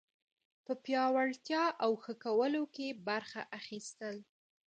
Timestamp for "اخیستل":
3.59-4.15